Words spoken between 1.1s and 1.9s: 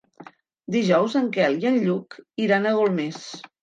en Quel i en